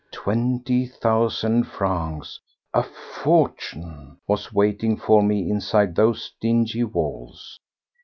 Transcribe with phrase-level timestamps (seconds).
[0.11, 7.59] Twenty thousand francs—a fortune!—was waiting for me inside those dingy walls.